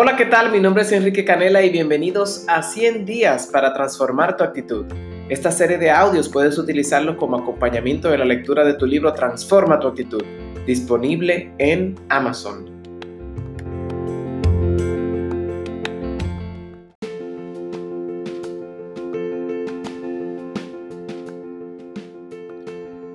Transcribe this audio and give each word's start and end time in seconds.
Hola, 0.00 0.14
¿qué 0.14 0.26
tal? 0.26 0.52
Mi 0.52 0.60
nombre 0.60 0.84
es 0.84 0.92
Enrique 0.92 1.24
Canela 1.24 1.60
y 1.60 1.70
bienvenidos 1.70 2.44
a 2.46 2.62
100 2.62 3.04
días 3.04 3.48
para 3.52 3.74
transformar 3.74 4.36
tu 4.36 4.44
actitud. 4.44 4.86
Esta 5.28 5.50
serie 5.50 5.76
de 5.76 5.90
audios 5.90 6.28
puedes 6.28 6.56
utilizarlo 6.56 7.16
como 7.16 7.36
acompañamiento 7.36 8.08
de 8.08 8.18
la 8.18 8.24
lectura 8.24 8.64
de 8.64 8.74
tu 8.74 8.86
libro 8.86 9.12
Transforma 9.12 9.80
tu 9.80 9.88
actitud, 9.88 10.22
disponible 10.64 11.52
en 11.58 11.96
Amazon. 12.10 12.70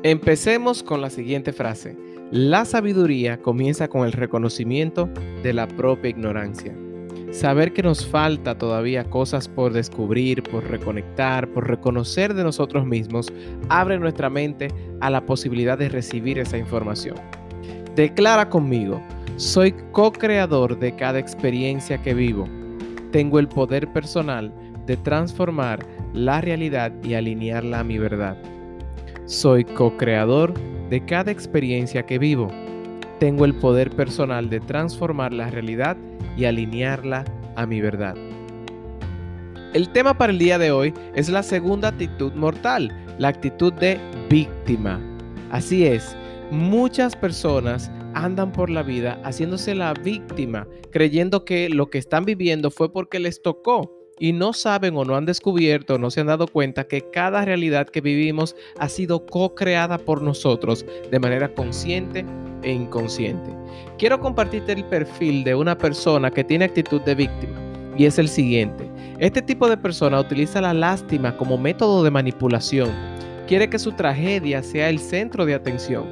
Empecemos 0.03 0.83
con 0.83 0.99
la 0.99 1.09
siguiente 1.09 1.53
frase. 1.53 2.12
La 2.33 2.65
sabiduría 2.65 3.39
comienza 3.39 3.87
con 3.87 4.07
el 4.07 4.11
reconocimiento 4.11 5.07
de 5.43 5.53
la 5.53 5.67
propia 5.67 6.09
ignorancia. 6.09 6.75
Saber 7.29 7.73
que 7.73 7.83
nos 7.83 8.07
falta 8.07 8.57
todavía 8.57 9.03
cosas 9.03 9.47
por 9.47 9.71
descubrir, 9.71 10.41
por 10.41 10.63
reconectar, 10.63 11.47
por 11.49 11.67
reconocer 11.67 12.33
de 12.33 12.43
nosotros 12.43 12.87
mismos, 12.87 13.31
abre 13.69 13.99
nuestra 13.99 14.31
mente 14.31 14.69
a 14.99 15.11
la 15.11 15.23
posibilidad 15.23 15.77
de 15.77 15.89
recibir 15.89 16.39
esa 16.39 16.57
información. 16.57 17.17
Declara 17.95 18.49
conmigo, 18.49 18.99
soy 19.35 19.75
co-creador 19.91 20.79
de 20.79 20.95
cada 20.95 21.19
experiencia 21.19 22.01
que 22.01 22.15
vivo. 22.15 22.47
Tengo 23.11 23.37
el 23.37 23.47
poder 23.47 23.93
personal 23.93 24.51
de 24.87 24.97
transformar 24.97 25.85
la 26.15 26.41
realidad 26.41 26.91
y 27.03 27.13
alinearla 27.13 27.81
a 27.81 27.83
mi 27.83 27.99
verdad. 27.99 28.35
Soy 29.27 29.65
co-creador 29.65 30.55
de 30.93 31.03
cada 31.03 31.31
experiencia 31.31 32.05
que 32.05 32.19
vivo. 32.19 32.51
Tengo 33.19 33.45
el 33.45 33.55
poder 33.55 33.89
personal 33.95 34.47
de 34.51 34.59
transformar 34.59 35.33
la 35.33 35.49
realidad 35.49 35.97
y 36.37 36.45
alinearla 36.45 37.25
a 37.55 37.65
mi 37.65 37.81
verdad. 37.81 38.13
El 39.73 39.89
tema 39.89 40.15
para 40.15 40.31
el 40.31 40.37
día 40.37 40.59
de 40.59 40.69
hoy 40.69 40.93
es 41.15 41.29
la 41.29 41.41
segunda 41.41 41.87
actitud 41.87 42.31
mortal, 42.33 42.95
la 43.17 43.29
actitud 43.29 43.73
de 43.73 43.99
víctima. 44.29 45.01
Así 45.49 45.83
es, 45.83 46.15
muchas 46.51 47.15
personas 47.15 47.89
andan 48.13 48.51
por 48.51 48.69
la 48.69 48.83
vida 48.83 49.19
haciéndose 49.23 49.73
la 49.73 49.95
víctima, 49.95 50.67
creyendo 50.91 51.43
que 51.43 51.69
lo 51.69 51.89
que 51.89 51.97
están 51.97 52.23
viviendo 52.23 52.69
fue 52.69 52.93
porque 52.93 53.19
les 53.19 53.41
tocó 53.41 54.02
y 54.19 54.33
no 54.33 54.53
saben 54.53 54.95
o 54.97 55.05
no 55.05 55.15
han 55.15 55.25
descubierto 55.25 55.97
no 55.97 56.11
se 56.11 56.21
han 56.21 56.27
dado 56.27 56.47
cuenta 56.47 56.85
que 56.85 57.01
cada 57.11 57.45
realidad 57.45 57.87
que 57.87 58.01
vivimos 58.01 58.55
ha 58.79 58.89
sido 58.89 59.25
co-creada 59.25 59.97
por 59.97 60.21
nosotros 60.21 60.85
de 61.11 61.19
manera 61.19 61.53
consciente 61.53 62.25
e 62.63 62.71
inconsciente. 62.71 63.51
Quiero 63.97 64.19
compartirte 64.19 64.73
el 64.73 64.85
perfil 64.85 65.43
de 65.43 65.55
una 65.55 65.77
persona 65.77 66.31
que 66.31 66.43
tiene 66.43 66.65
actitud 66.65 67.01
de 67.01 67.15
víctima 67.15 67.53
y 67.97 68.05
es 68.05 68.17
el 68.17 68.27
siguiente. 68.27 68.89
Este 69.19 69.41
tipo 69.41 69.69
de 69.69 69.77
persona 69.77 70.19
utiliza 70.19 70.61
la 70.61 70.73
lástima 70.73 71.35
como 71.37 71.57
método 71.57 72.03
de 72.03 72.11
manipulación. 72.11 72.89
Quiere 73.47 73.69
que 73.69 73.79
su 73.79 73.91
tragedia 73.91 74.63
sea 74.63 74.89
el 74.89 74.99
centro 74.99 75.45
de 75.45 75.53
atención. 75.53 76.05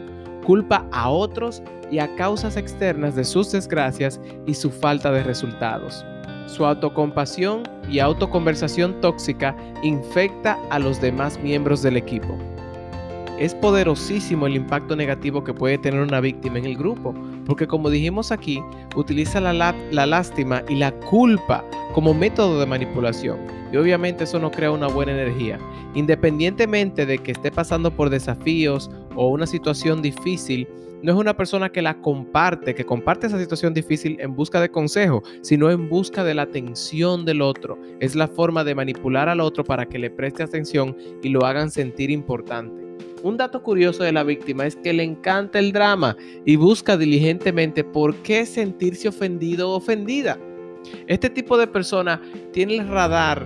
Culpa 0.45 0.85
a 0.91 1.09
otros 1.09 1.63
y 1.91 1.99
a 1.99 2.13
causas 2.15 2.57
externas 2.57 3.15
de 3.15 3.23
sus 3.23 3.51
desgracias 3.51 4.19
y 4.45 4.53
su 4.53 4.69
falta 4.69 5.11
de 5.11 5.23
resultados. 5.23 6.05
Su 6.51 6.65
autocompasión 6.65 7.63
y 7.89 7.99
autoconversación 7.99 8.99
tóxica 8.99 9.55
infecta 9.83 10.59
a 10.69 10.79
los 10.79 10.99
demás 10.99 11.39
miembros 11.41 11.81
del 11.81 11.95
equipo. 11.95 12.37
Es 13.39 13.55
poderosísimo 13.55 14.47
el 14.47 14.57
impacto 14.57 14.97
negativo 14.97 15.45
que 15.45 15.53
puede 15.53 15.77
tener 15.77 16.01
una 16.01 16.19
víctima 16.19 16.59
en 16.59 16.65
el 16.65 16.75
grupo, 16.75 17.15
porque 17.45 17.67
como 17.67 17.89
dijimos 17.89 18.33
aquí, 18.33 18.61
utiliza 18.97 19.39
la, 19.39 19.53
la, 19.53 20.05
lástima 20.05 20.61
y 20.67 20.75
la 20.75 20.91
culpa 20.91 21.63
como 21.93 22.13
método 22.13 22.59
de 22.59 22.65
manipulación. 22.65 23.39
Y 23.71 23.77
obviamente 23.77 24.25
eso 24.25 24.37
no 24.37 24.51
crea 24.51 24.71
una 24.71 24.87
buena 24.87 25.13
energía. 25.13 25.57
Independientemente 25.95 27.05
de 27.05 27.17
que 27.17 27.31
esté 27.31 27.49
pasando 27.49 27.91
por 27.91 28.09
desafíos 28.09 28.91
o 29.15 29.29
una 29.29 29.47
situación 29.47 30.01
difícil, 30.01 30.67
no 31.03 31.11
es 31.11 31.17
una 31.17 31.35
persona 31.35 31.71
que 31.71 31.81
la 31.81 31.99
comparte, 32.01 32.75
que 32.75 32.85
comparte 32.85 33.27
esa 33.27 33.39
situación 33.39 33.73
difícil 33.73 34.17
en 34.19 34.35
busca 34.35 34.61
de 34.61 34.69
consejo, 34.69 35.23
sino 35.41 35.71
en 35.71 35.89
busca 35.89 36.23
de 36.23 36.33
la 36.33 36.43
atención 36.43 37.25
del 37.25 37.41
otro. 37.41 37.77
Es 37.99 38.15
la 38.15 38.27
forma 38.27 38.63
de 38.63 38.75
manipular 38.75 39.29
al 39.29 39.39
otro 39.39 39.63
para 39.63 39.87
que 39.87 39.99
le 39.99 40.11
preste 40.11 40.43
atención 40.43 40.95
y 41.23 41.29
lo 41.29 41.45
hagan 41.45 41.71
sentir 41.71 42.11
importante. 42.11 42.81
Un 43.23 43.37
dato 43.37 43.61
curioso 43.61 44.03
de 44.03 44.11
la 44.11 44.23
víctima 44.23 44.65
es 44.65 44.75
que 44.75 44.93
le 44.93 45.03
encanta 45.03 45.59
el 45.59 45.71
drama 45.71 46.17
y 46.45 46.55
busca 46.55 46.97
diligentemente 46.97 47.83
por 47.83 48.15
qué 48.17 48.45
sentirse 48.45 49.07
ofendido 49.07 49.69
o 49.69 49.77
ofendida. 49.77 50.39
Este 51.07 51.29
tipo 51.29 51.57
de 51.57 51.67
persona 51.67 52.21
tiene 52.51 52.77
el 52.77 52.87
radar 52.87 53.45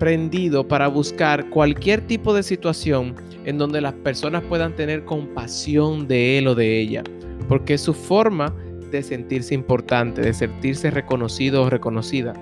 prendido 0.00 0.66
para 0.66 0.88
buscar 0.88 1.48
cualquier 1.50 2.00
tipo 2.00 2.34
de 2.34 2.42
situación 2.42 3.14
en 3.44 3.58
donde 3.58 3.80
las 3.80 3.92
personas 3.92 4.42
puedan 4.42 4.74
tener 4.74 5.04
compasión 5.04 6.08
de 6.08 6.38
él 6.38 6.48
o 6.48 6.56
de 6.56 6.80
ella, 6.80 7.04
porque 7.48 7.74
es 7.74 7.82
su 7.82 7.94
forma 7.94 8.52
de 8.90 9.02
sentirse 9.04 9.54
importante, 9.54 10.22
de 10.22 10.34
sentirse 10.34 10.90
reconocido 10.90 11.62
o 11.62 11.70
reconocida. 11.70 12.32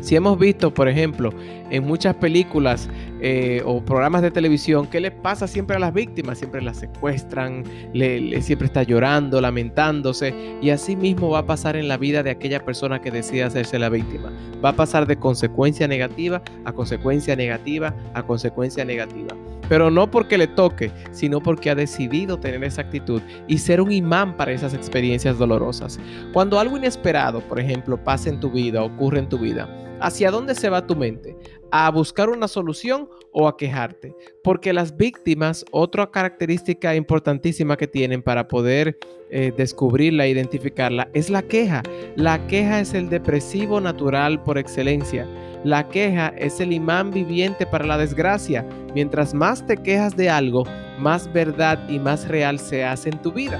Si 0.00 0.14
hemos 0.14 0.38
visto, 0.38 0.72
por 0.72 0.88
ejemplo, 0.88 1.30
en 1.70 1.84
muchas 1.84 2.14
películas 2.16 2.88
eh, 3.26 3.62
o 3.64 3.82
programas 3.82 4.20
de 4.20 4.30
televisión, 4.30 4.86
¿qué 4.86 5.00
le 5.00 5.10
pasa 5.10 5.48
siempre 5.48 5.76
a 5.76 5.78
las 5.78 5.94
víctimas? 5.94 6.36
Siempre 6.36 6.60
las 6.60 6.76
secuestran, 6.76 7.64
le, 7.94 8.42
siempre 8.42 8.66
está 8.66 8.82
llorando, 8.82 9.40
lamentándose, 9.40 10.58
y 10.60 10.68
así 10.68 10.94
mismo 10.94 11.30
va 11.30 11.38
a 11.38 11.46
pasar 11.46 11.74
en 11.76 11.88
la 11.88 11.96
vida 11.96 12.22
de 12.22 12.28
aquella 12.28 12.62
persona 12.66 13.00
que 13.00 13.10
decide 13.10 13.44
hacerse 13.44 13.78
la 13.78 13.88
víctima. 13.88 14.30
Va 14.62 14.68
a 14.68 14.76
pasar 14.76 15.06
de 15.06 15.16
consecuencia 15.16 15.88
negativa 15.88 16.42
a 16.66 16.72
consecuencia 16.74 17.34
negativa 17.34 17.94
a 18.12 18.22
consecuencia 18.24 18.84
negativa 18.84 19.34
pero 19.68 19.90
no 19.90 20.10
porque 20.10 20.38
le 20.38 20.46
toque, 20.46 20.90
sino 21.10 21.40
porque 21.40 21.70
ha 21.70 21.74
decidido 21.74 22.38
tener 22.38 22.62
esa 22.64 22.82
actitud 22.82 23.22
y 23.48 23.58
ser 23.58 23.80
un 23.80 23.92
imán 23.92 24.36
para 24.36 24.52
esas 24.52 24.74
experiencias 24.74 25.38
dolorosas. 25.38 25.98
Cuando 26.32 26.58
algo 26.58 26.76
inesperado, 26.76 27.40
por 27.40 27.60
ejemplo, 27.60 28.02
pasa 28.02 28.28
en 28.28 28.40
tu 28.40 28.50
vida, 28.50 28.82
ocurre 28.82 29.20
en 29.20 29.28
tu 29.28 29.38
vida, 29.38 29.68
¿hacia 30.00 30.30
dónde 30.30 30.54
se 30.54 30.68
va 30.68 30.86
tu 30.86 30.96
mente? 30.96 31.36
¿A 31.70 31.90
buscar 31.90 32.28
una 32.28 32.46
solución 32.46 33.08
o 33.32 33.48
a 33.48 33.56
quejarte? 33.56 34.14
Porque 34.42 34.72
las 34.72 34.96
víctimas, 34.96 35.64
otra 35.72 36.10
característica 36.10 36.94
importantísima 36.94 37.76
que 37.76 37.88
tienen 37.88 38.22
para 38.22 38.46
poder 38.46 38.98
eh, 39.30 39.52
descubrirla, 39.56 40.28
identificarla, 40.28 41.08
es 41.14 41.30
la 41.30 41.42
queja. 41.42 41.82
La 42.14 42.46
queja 42.46 42.80
es 42.80 42.94
el 42.94 43.08
depresivo 43.08 43.80
natural 43.80 44.42
por 44.44 44.58
excelencia. 44.58 45.26
La 45.64 45.88
queja 45.88 46.28
es 46.36 46.60
el 46.60 46.74
imán 46.74 47.10
viviente 47.10 47.64
para 47.64 47.86
la 47.86 47.96
desgracia. 47.96 48.66
Mientras 48.94 49.32
más 49.32 49.66
te 49.66 49.78
quejas 49.78 50.14
de 50.14 50.28
algo, 50.28 50.64
más 50.98 51.32
verdad 51.32 51.78
y 51.88 51.98
más 51.98 52.28
real 52.28 52.58
se 52.58 52.84
hace 52.84 53.08
en 53.08 53.22
tu 53.22 53.32
vida. 53.32 53.58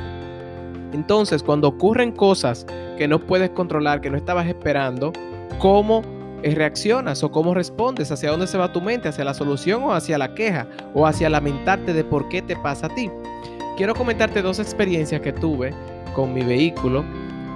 Entonces, 0.92 1.42
cuando 1.42 1.68
ocurren 1.68 2.12
cosas 2.12 2.66
que 2.98 3.08
no 3.08 3.18
puedes 3.18 3.48
controlar, 3.50 4.02
que 4.02 4.10
no 4.10 4.18
estabas 4.18 4.46
esperando, 4.46 5.14
¿cómo 5.58 6.02
reaccionas 6.42 7.24
o 7.24 7.30
cómo 7.30 7.54
respondes? 7.54 8.12
¿Hacia 8.12 8.30
dónde 8.30 8.48
se 8.48 8.58
va 8.58 8.70
tu 8.70 8.82
mente? 8.82 9.08
¿Hacia 9.08 9.24
la 9.24 9.32
solución 9.32 9.82
o 9.84 9.94
hacia 9.94 10.18
la 10.18 10.34
queja? 10.34 10.66
¿O 10.92 11.06
hacia 11.06 11.30
lamentarte 11.30 11.94
de 11.94 12.04
por 12.04 12.28
qué 12.28 12.42
te 12.42 12.54
pasa 12.54 12.88
a 12.88 12.94
ti? 12.94 13.10
Quiero 13.78 13.94
comentarte 13.94 14.42
dos 14.42 14.58
experiencias 14.58 15.22
que 15.22 15.32
tuve 15.32 15.72
con 16.14 16.34
mi 16.34 16.42
vehículo 16.42 17.02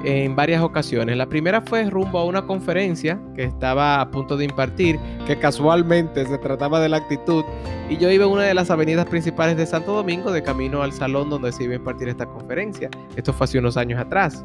en 0.05 0.37
varias 0.37 0.63
ocasiones. 0.63 1.17
La 1.17 1.27
primera 1.27 1.61
fue 1.61 1.89
rumbo 1.91 2.19
a 2.19 2.25
una 2.25 2.47
conferencia 2.47 3.21
que 3.35 3.45
estaba 3.45 4.01
a 4.01 4.11
punto 4.11 4.37
de 4.37 4.45
impartir, 4.45 4.99
que 5.27 5.39
casualmente 5.39 6.25
se 6.27 6.39
trataba 6.39 6.81
de 6.81 6.89
la 6.89 6.99
actitud, 6.99 7.45
y 7.89 7.97
yo 7.97 8.11
iba 8.11 8.25
en 8.25 8.31
una 8.31 8.43
de 8.43 8.55
las 8.55 8.71
avenidas 8.71 9.07
principales 9.07 9.57
de 9.57 9.67
Santo 9.67 9.93
Domingo 9.93 10.31
de 10.31 10.43
camino 10.43 10.83
al 10.83 10.93
salón 10.93 11.31
donde 11.31 11.53
se 11.53 11.65
iba 11.65 11.73
a 11.73 11.77
impartir 11.77 12.09
esta 12.09 12.27
conferencia. 12.27 12.91
Esto 13.17 13.33
fue 13.33 13.45
hace 13.45 13.59
unos 13.59 13.77
años 13.77 13.99
atrás. 14.01 14.45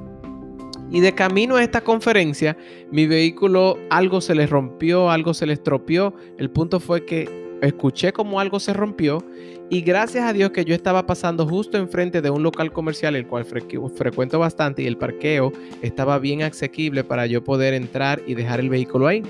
Y 0.90 1.00
de 1.00 1.14
camino 1.14 1.56
a 1.56 1.64
esta 1.64 1.82
conferencia, 1.82 2.56
mi 2.92 3.08
vehículo 3.08 3.78
algo 3.90 4.22
se 4.22 4.36
le 4.36 4.46
rompió, 4.46 5.10
algo 5.10 5.34
se 5.34 5.48
le 5.48 5.54
estropeó. 5.54 6.14
El 6.38 6.52
punto 6.52 6.80
fue 6.80 7.04
que 7.04 7.43
escuché 7.64 8.14
como 8.14 8.40
algo 8.40 8.60
se 8.60 8.74
rompió 8.74 9.24
y 9.70 9.82
gracias 9.82 10.26
a 10.26 10.34
Dios 10.34 10.52
que 10.52 10.66
yo 10.66 10.76
estaba 10.76 11.06
pasando 11.06 11.48
justo 11.48 11.78
enfrente 11.78 12.22
de 12.22 12.30
un 12.30 12.44
local 12.44 12.72
comercial, 12.72 13.16
el 13.16 13.26
cual 13.26 13.46
frecuento 13.46 14.38
bastante 14.38 14.84
y 14.84 14.88
el 14.88 14.98
parqueo 14.98 15.52
estaba 15.82 16.20
bien 16.20 16.44
asequible 16.44 17.04
para 17.04 17.26
yo 17.26 17.44
poder 17.44 17.74
entrar 17.74 18.22
y 18.28 18.36
dejar 18.36 18.60
el 18.60 18.70
vehículo 18.70 19.08
ahí. 19.08 19.24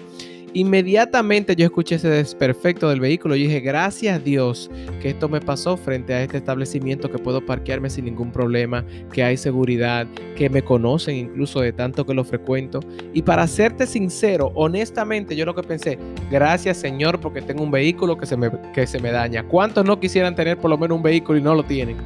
Inmediatamente 0.55 1.55
yo 1.55 1.65
escuché 1.65 1.95
ese 1.95 2.09
desperfecto 2.09 2.87
del 2.87 2.99
vehículo 2.99 3.35
y 3.35 3.43
dije, 3.43 3.59
gracias 3.59 4.17
a 4.17 4.19
Dios 4.19 4.69
que 5.01 5.09
esto 5.09 5.27
me 5.27 5.41
pasó 5.41 5.77
frente 5.77 6.13
a 6.13 6.21
este 6.21 6.37
establecimiento, 6.37 7.09
que 7.09 7.17
puedo 7.17 7.43
parquearme 7.43 7.89
sin 7.89 8.05
ningún 8.05 8.31
problema, 8.31 8.85
que 9.11 9.23
hay 9.23 9.35
seguridad, 9.35 10.07
que 10.35 10.51
me 10.51 10.61
conocen 10.61 11.15
incluso 11.15 11.61
de 11.61 11.73
tanto 11.73 12.05
que 12.05 12.13
lo 12.13 12.23
frecuento. 12.23 12.81
Y 13.13 13.23
para 13.23 13.47
serte 13.47 13.87
sincero, 13.87 14.51
honestamente, 14.53 15.35
yo 15.35 15.45
lo 15.45 15.55
que 15.55 15.63
pensé, 15.63 15.97
gracias 16.29 16.77
Señor 16.77 17.19
porque 17.19 17.41
tengo 17.41 17.63
un 17.63 17.71
vehículo 17.71 18.15
que 18.15 18.27
se 18.27 18.37
me, 18.37 18.51
que 18.75 18.85
se 18.85 18.99
me 18.99 19.11
daña. 19.11 19.43
¿Cuántos 19.47 19.83
no 19.85 19.99
quisieran 19.99 20.35
tener 20.35 20.59
por 20.59 20.69
lo 20.69 20.77
menos 20.77 20.97
un 20.97 21.03
vehículo 21.03 21.39
y 21.39 21.41
no 21.41 21.55
lo 21.55 21.63
tienen? 21.63 21.97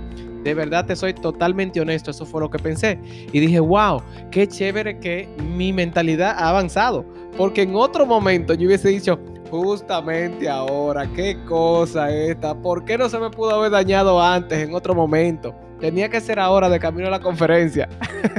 De 0.47 0.53
verdad 0.53 0.85
te 0.85 0.95
soy 0.95 1.13
totalmente 1.13 1.81
honesto, 1.81 2.11
eso 2.11 2.25
fue 2.25 2.39
lo 2.39 2.49
que 2.49 2.57
pensé. 2.57 2.97
Y 3.33 3.41
dije, 3.41 3.59
wow, 3.59 4.01
qué 4.31 4.47
chévere 4.47 4.97
que 4.97 5.27
mi 5.43 5.73
mentalidad 5.73 6.37
ha 6.37 6.47
avanzado. 6.47 7.03
Porque 7.35 7.63
en 7.63 7.75
otro 7.75 8.05
momento 8.05 8.53
yo 8.53 8.67
hubiese 8.67 8.87
dicho, 8.87 9.19
justamente 9.51 10.47
ahora, 10.47 11.05
qué 11.13 11.37
cosa 11.49 12.09
esta, 12.15 12.55
¿por 12.55 12.85
qué 12.85 12.97
no 12.97 13.09
se 13.09 13.19
me 13.19 13.29
pudo 13.29 13.55
haber 13.55 13.71
dañado 13.71 14.23
antes, 14.23 14.57
en 14.57 14.73
otro 14.73 14.95
momento? 14.95 15.53
Tenía 15.81 16.07
que 16.07 16.21
ser 16.21 16.39
ahora 16.39 16.69
de 16.69 16.79
camino 16.79 17.09
a 17.09 17.11
la 17.11 17.19
conferencia. 17.19 17.89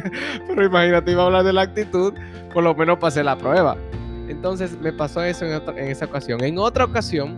Pero 0.49 0.65
imagínate, 0.65 1.11
iba 1.11 1.25
a 1.25 1.27
hablar 1.27 1.45
de 1.45 1.53
la 1.53 1.61
actitud, 1.61 2.15
por 2.55 2.65
lo 2.65 2.75
menos 2.75 2.97
pasé 2.97 3.23
la 3.23 3.37
prueba. 3.37 3.77
Entonces 4.31 4.81
me 4.81 4.95
pasó 4.95 5.23
eso 5.23 5.45
en, 5.45 5.61
en 5.77 5.89
esa 5.91 6.07
ocasión. 6.07 6.43
En 6.43 6.57
otra 6.57 6.87
ocasión, 6.87 7.37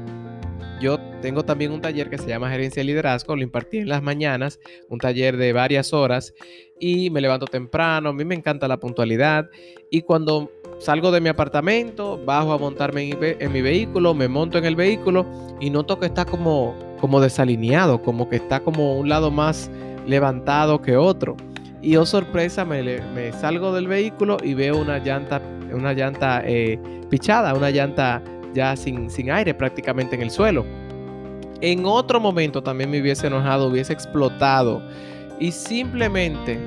yo 0.80 0.98
tengo 1.20 1.44
también 1.44 1.72
un 1.72 1.80
taller 1.80 2.08
que 2.10 2.18
se 2.18 2.26
llama 2.26 2.50
Gerencia 2.50 2.80
de 2.80 2.84
Liderazgo, 2.84 3.36
lo 3.36 3.42
impartí 3.42 3.78
en 3.78 3.88
las 3.88 4.02
mañanas, 4.02 4.58
un 4.88 4.98
taller 4.98 5.36
de 5.36 5.52
varias 5.52 5.92
horas 5.92 6.34
y 6.80 7.10
me 7.10 7.20
levanto 7.20 7.46
temprano, 7.46 8.08
a 8.08 8.12
mí 8.12 8.24
me 8.24 8.34
encanta 8.34 8.66
la 8.66 8.78
puntualidad 8.78 9.50
y 9.90 10.02
cuando 10.02 10.50
salgo 10.78 11.10
de 11.10 11.20
mi 11.20 11.28
apartamento, 11.28 12.18
bajo 12.24 12.52
a 12.52 12.58
montarme 12.58 13.10
en 13.10 13.52
mi, 13.52 13.60
vehículo, 13.60 14.14
me 14.14 14.28
monto 14.28 14.56
en 14.56 14.64
el 14.64 14.76
vehículo 14.76 15.26
y 15.60 15.68
noto 15.68 16.00
que 16.00 16.06
está 16.06 16.24
como, 16.24 16.74
como 17.00 17.20
desalineado, 17.20 18.00
como 18.02 18.28
que 18.28 18.36
está 18.36 18.60
como 18.60 18.98
un 18.98 19.08
lado 19.08 19.30
más 19.30 19.70
levantado 20.06 20.80
que 20.80 20.96
otro. 20.96 21.36
Y 21.82 21.96
oh 21.96 22.06
sorpresa, 22.06 22.64
me, 22.64 22.82
salgo 23.32 23.72
del 23.72 23.88
vehículo 23.88 24.38
y 24.42 24.54
veo 24.54 24.78
una 24.78 24.98
llanta, 24.98 25.40
una 25.72 25.92
llanta 25.92 26.42
eh, 26.44 26.78
pichada, 27.10 27.54
una 27.54 27.70
llanta 27.70 28.22
ya 28.54 28.76
sin, 28.76 29.10
sin 29.10 29.30
aire 29.30 29.54
prácticamente 29.54 30.14
en 30.16 30.22
el 30.22 30.30
suelo. 30.30 30.64
En 31.60 31.84
otro 31.84 32.20
momento 32.20 32.62
también 32.62 32.90
me 32.90 33.00
hubiese 33.00 33.26
enojado, 33.26 33.68
hubiese 33.68 33.92
explotado. 33.92 34.82
Y 35.38 35.52
simplemente 35.52 36.58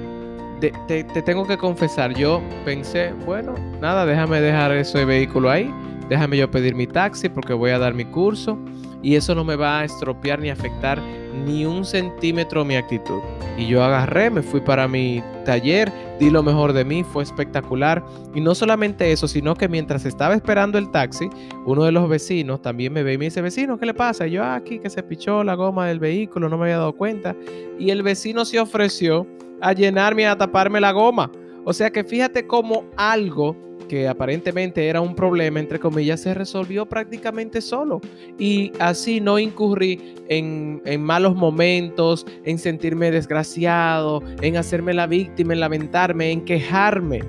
te, 0.88 1.04
tengo 1.04 1.46
que 1.46 1.58
confesar, 1.58 2.14
yo 2.14 2.42
pensé, 2.66 3.14
bueno, 3.26 3.54
nada, 3.82 4.06
déjame 4.06 4.40
dejar 4.40 4.72
ese 4.72 5.06
vehículo 5.06 5.50
ahí, 5.50 5.70
déjame 6.10 6.38
yo 6.38 6.50
pedir 6.50 6.76
mi 6.76 6.88
taxi 6.88 7.30
porque 7.30 7.54
voy 7.54 7.72
a 7.72 7.80
dar 7.80 7.94
mi 7.94 8.06
curso 8.06 8.58
y 9.02 9.16
eso 9.16 9.36
no 9.36 9.44
me 9.44 9.56
va 9.56 9.80
a 9.80 9.86
estropear 9.86 10.40
ni 10.40 10.50
afectar 10.50 11.00
ni 11.46 11.66
un 11.66 11.86
centímetro 11.86 12.64
mi 12.64 12.76
actitud. 12.76 13.22
Y 13.58 13.68
yo 13.68 13.84
agarré, 13.84 14.30
me 14.30 14.42
fui 14.42 14.62
para 14.62 14.88
mi 14.88 15.24
taller, 15.46 15.92
di 16.20 16.30
lo 16.30 16.42
mejor 16.44 16.74
de 16.74 16.86
mí, 16.86 17.04
fue 17.04 17.24
espectacular. 17.24 18.04
Y 18.34 18.42
no 18.42 18.56
solamente 18.56 19.12
eso, 19.12 19.28
sino 19.28 19.56
que 19.56 19.68
mientras 19.68 20.06
estaba 20.06 20.34
esperando 20.34 20.78
el 20.78 20.90
taxi, 20.92 21.30
uno 21.66 21.84
de 21.84 21.92
los 21.92 22.10
vecinos 22.10 22.62
también 22.62 22.94
me 22.94 23.04
ve 23.04 23.14
y 23.14 23.18
me 23.18 23.26
dice, 23.26 23.42
vecino, 23.42 23.78
¿qué 23.78 23.86
le 23.86 23.94
pasa? 23.94 24.28
Y 24.28 24.32
yo 24.32 24.44
ah, 24.44 24.56
aquí 24.56 24.80
que 24.80 24.90
se 24.90 25.04
pichó 25.04 25.44
la 25.44 25.56
goma 25.56 25.88
del 25.88 26.00
vehículo, 26.00 26.50
no 26.50 26.58
me 26.58 26.66
había 26.66 26.78
dado 26.78 26.94
cuenta. 26.94 27.36
Y 27.80 27.90
el 27.90 28.04
vecino 28.04 28.46
se 28.46 28.60
ofreció 28.60 29.28
a 29.62 29.74
llenarme, 29.74 30.28
a 30.28 30.38
taparme 30.38 30.80
la 30.80 30.92
goma. 30.92 31.32
O 31.66 31.74
sea 31.74 31.92
que 31.92 32.04
fíjate 32.04 32.46
cómo 32.46 32.86
algo 32.98 33.56
que 33.94 34.08
aparentemente 34.08 34.88
era 34.88 35.02
un 35.02 35.14
problema, 35.14 35.60
entre 35.60 35.80
comillas, 35.80 36.20
se 36.22 36.34
resolvió 36.34 36.88
prácticamente 36.88 37.62
solo. 37.62 38.02
Y 38.40 38.72
así 38.80 39.22
no 39.22 39.38
incurrí 39.38 40.16
en, 40.30 40.82
malos 41.00 41.36
momentos, 41.36 42.26
en 42.44 42.58
sentirme 42.58 43.12
desgraciado, 43.12 44.24
en 44.42 44.58
hacerme 44.58 44.96
la 44.96 45.06
víctima, 45.06 45.54
en 45.54 45.60
lamentarme, 45.60 46.32
en 46.32 46.44
quejarme. 46.44 47.20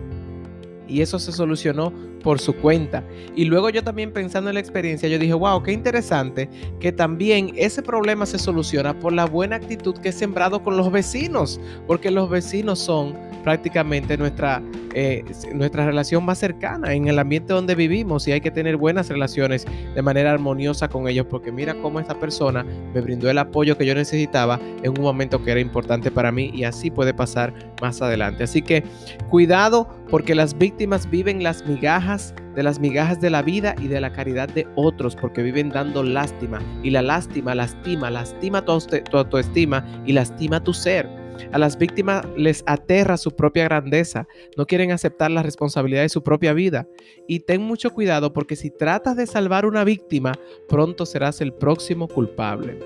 Y 0.89 1.03
eso 1.03 1.19
se 1.19 1.33
solucionó 1.33 1.93
por 2.23 2.41
su 2.41 2.55
cuenta. 2.55 3.05
Y 3.37 3.45
luego 3.45 3.69
yo 3.69 3.85
también 3.85 4.11
pensando 4.11 4.49
en 4.49 4.55
la 4.55 4.61
experiencia, 4.61 5.07
yo 5.07 5.19
dije, 5.19 5.35
wow, 5.35 5.63
qué 5.63 5.73
interesante 5.73 6.49
que 6.81 6.93
también 6.93 7.53
ese 7.57 7.83
problema 7.83 8.25
se 8.25 8.39
soluciona 8.39 8.99
por 8.99 9.13
la 9.13 9.27
buena 9.27 9.57
actitud 9.57 9.95
que 9.99 10.09
he 10.09 10.13
sembrado 10.13 10.63
con 10.63 10.79
los 10.79 10.91
vecinos, 10.91 11.61
porque 11.87 12.11
los 12.11 12.31
vecinos 12.31 12.79
son 12.79 13.15
prácticamente 13.43 14.17
nuestra, 14.17 14.63
eh, 14.95 15.25
nuestra 15.53 15.87
relación 15.87 16.25
más 16.25 16.39
cercana 16.39 16.93
en 16.93 17.09
el 17.09 17.19
ambiente 17.19 17.53
donde 17.53 17.75
vivimos 17.75 18.27
y 18.29 18.33
hay 18.33 18.41
que 18.41 18.51
tener 18.51 18.77
buenas 18.77 19.09
relaciones 19.09 19.67
de 19.95 20.03
manera 20.03 20.33
armoniosa 20.33 20.89
con 20.89 21.09
ellos 21.09 21.27
porque 21.29 21.51
mira 21.53 21.75
cómo 21.75 22.01
esta 22.01 22.19
persona 22.19 22.65
me 22.65 23.01
brindó 23.01 23.29
el 23.29 23.39
apoyo 23.39 23.77
que 23.77 23.87
yo 23.87 23.95
necesitaba 23.95 24.61
en 24.83 24.91
un 24.97 25.03
momento 25.03 25.43
que 25.43 25.51
era 25.51 25.61
importante 25.61 26.11
para 26.11 26.31
mí 26.31 26.51
y 26.55 26.65
así 26.65 26.91
puede 26.91 27.13
pasar 27.13 27.53
más 27.83 28.01
adelante. 28.03 28.45
Así 28.45 28.63
que 28.63 28.85
cuidado 29.29 29.89
porque 30.11 30.35
las 30.35 30.57
víctimas 30.57 31.11
viven 31.11 31.43
las 31.43 31.67
migajas 31.67 32.35
de 32.55 32.63
las 32.63 32.79
migajas 32.79 33.21
de 33.21 33.31
la 33.31 33.43
vida 33.43 33.75
y 33.81 33.89
de 33.89 34.01
la 34.01 34.13
caridad 34.13 34.49
de 34.49 34.67
otros, 34.77 35.17
porque 35.17 35.43
viven 35.43 35.71
dando 35.71 36.03
lástima 36.03 36.61
y 36.83 36.91
la 36.91 37.03
lástima 37.03 37.55
lastima, 37.55 38.11
lastima 38.11 38.65
tu, 38.65 38.79
tu 39.11 39.17
autoestima 39.17 39.85
y 40.07 40.13
lastima 40.13 40.63
tu 40.63 40.73
ser. 40.73 41.09
A 41.53 41.59
las 41.59 41.79
víctimas 41.79 42.25
les 42.37 42.63
aterra 42.67 43.17
su 43.17 43.33
propia 43.33 43.65
grandeza, 43.65 44.27
no 44.57 44.67
quieren 44.67 44.93
aceptar 44.93 45.31
la 45.31 45.43
responsabilidad 45.43 46.03
de 46.03 46.09
su 46.09 46.23
propia 46.23 46.53
vida. 46.53 46.89
Y 47.27 47.41
ten 47.41 47.63
mucho 47.63 47.91
cuidado 47.91 48.33
porque 48.33 48.57
si 48.57 48.71
tratas 48.71 49.17
de 49.17 49.27
salvar 49.27 49.67
una 49.67 49.85
víctima, 49.85 50.33
pronto 50.69 51.07
serás 51.07 51.41
el 51.41 51.53
próximo 51.53 52.09
culpable. 52.09 52.79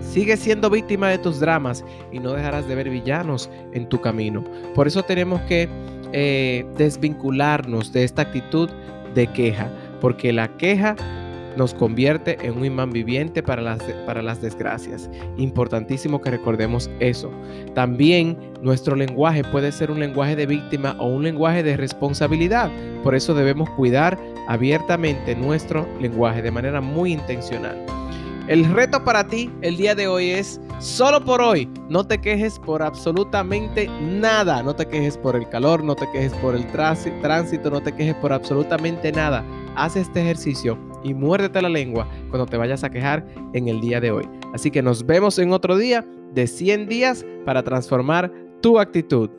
Sigue 0.00 0.36
siendo 0.36 0.70
víctima 0.70 1.08
de 1.08 1.18
tus 1.18 1.40
dramas 1.40 1.84
y 2.12 2.20
no 2.20 2.32
dejarás 2.32 2.68
de 2.68 2.74
ver 2.74 2.88
villanos 2.88 3.50
en 3.72 3.88
tu 3.88 4.00
camino. 4.00 4.44
Por 4.74 4.86
eso 4.86 5.02
tenemos 5.02 5.40
que 5.42 5.68
eh, 6.16 6.64
desvincularnos 6.78 7.92
de 7.92 8.04
esta 8.04 8.22
actitud 8.22 8.70
de 9.16 9.26
queja, 9.26 9.68
porque 10.00 10.32
la 10.32 10.46
queja 10.56 10.94
nos 11.56 11.74
convierte 11.74 12.38
en 12.40 12.56
un 12.56 12.64
imán 12.64 12.92
viviente 12.92 13.42
para 13.42 13.60
las, 13.62 13.82
para 14.06 14.22
las 14.22 14.40
desgracias. 14.40 15.10
Importantísimo 15.36 16.20
que 16.20 16.30
recordemos 16.30 16.88
eso. 17.00 17.32
También 17.74 18.36
nuestro 18.62 18.94
lenguaje 18.94 19.42
puede 19.42 19.72
ser 19.72 19.90
un 19.90 19.98
lenguaje 19.98 20.36
de 20.36 20.46
víctima 20.46 20.94
o 21.00 21.08
un 21.08 21.24
lenguaje 21.24 21.64
de 21.64 21.76
responsabilidad. 21.76 22.70
Por 23.02 23.16
eso 23.16 23.34
debemos 23.34 23.68
cuidar 23.70 24.16
abiertamente 24.46 25.34
nuestro 25.34 25.84
lenguaje 26.00 26.42
de 26.42 26.52
manera 26.52 26.80
muy 26.80 27.12
intencional. 27.12 27.76
El 28.46 28.66
reto 28.74 29.02
para 29.02 29.26
ti 29.26 29.50
el 29.62 29.78
día 29.78 29.94
de 29.94 30.06
hoy 30.06 30.28
es, 30.28 30.60
solo 30.78 31.24
por 31.24 31.40
hoy, 31.40 31.66
no 31.88 32.06
te 32.06 32.20
quejes 32.20 32.58
por 32.58 32.82
absolutamente 32.82 33.88
nada. 34.02 34.62
No 34.62 34.76
te 34.76 34.86
quejes 34.86 35.16
por 35.16 35.34
el 35.34 35.48
calor, 35.48 35.82
no 35.82 35.94
te 35.94 36.06
quejes 36.12 36.34
por 36.34 36.54
el 36.54 36.66
tránsito, 36.70 37.70
no 37.70 37.82
te 37.82 37.92
quejes 37.92 38.14
por 38.16 38.34
absolutamente 38.34 39.10
nada. 39.12 39.42
Haz 39.76 39.96
este 39.96 40.20
ejercicio 40.20 40.78
y 41.02 41.14
muérdete 41.14 41.62
la 41.62 41.70
lengua 41.70 42.06
cuando 42.28 42.44
te 42.44 42.58
vayas 42.58 42.84
a 42.84 42.90
quejar 42.90 43.26
en 43.54 43.66
el 43.66 43.80
día 43.80 43.98
de 43.98 44.10
hoy. 44.10 44.28
Así 44.52 44.70
que 44.70 44.82
nos 44.82 45.06
vemos 45.06 45.38
en 45.38 45.50
otro 45.50 45.78
día 45.78 46.04
de 46.34 46.46
100 46.46 46.86
días 46.86 47.24
para 47.46 47.62
transformar 47.62 48.30
tu 48.60 48.78
actitud. 48.78 49.30